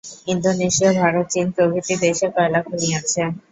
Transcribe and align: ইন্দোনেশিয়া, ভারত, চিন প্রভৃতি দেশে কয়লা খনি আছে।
ইন্দোনেশিয়া, 0.27 0.91
ভারত, 0.99 1.25
চিন 1.33 1.45
প্রভৃতি 1.55 1.93
দেশে 2.03 2.27
কয়লা 2.35 2.59
খনি 2.65 2.89
আছে। 2.99 3.21